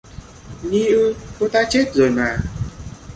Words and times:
Nhi 0.63 0.85
ư, 0.85 1.13
cô 1.39 1.47
ta 1.47 1.63
chết 1.69 1.91
rồi 1.93 2.09
mà 2.09 2.37